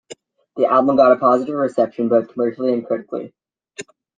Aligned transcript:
The 0.55 0.65
album 0.65 0.95
got 0.95 1.11
a 1.11 1.15
positive 1.15 1.53
reception, 1.53 2.09
both 2.09 2.29
commercially 2.29 2.73
and 2.73 2.83
critically. 2.83 3.35